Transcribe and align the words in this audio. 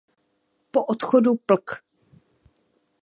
Po 0.71 0.85
odchodu 0.87 1.35
plk. 1.37 1.83